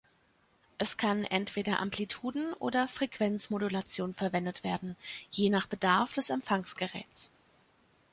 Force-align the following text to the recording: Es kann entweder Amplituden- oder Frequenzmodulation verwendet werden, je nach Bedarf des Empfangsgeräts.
Es 0.79 0.97
kann 0.97 1.25
entweder 1.25 1.79
Amplituden- 1.79 2.53
oder 2.53 2.87
Frequenzmodulation 2.87 4.15
verwendet 4.15 4.63
werden, 4.63 4.95
je 5.29 5.51
nach 5.51 5.67
Bedarf 5.67 6.11
des 6.13 6.31
Empfangsgeräts. 6.31 7.31